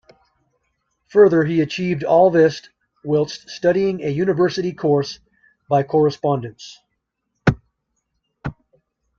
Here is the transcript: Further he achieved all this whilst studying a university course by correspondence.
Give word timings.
Further 1.09 1.43
he 1.43 1.61
achieved 1.61 2.03
all 2.03 2.31
this 2.31 2.63
whilst 3.03 3.47
studying 3.51 4.01
a 4.01 4.09
university 4.09 4.73
course 4.73 5.19
by 5.69 5.83
correspondence. 5.83 6.79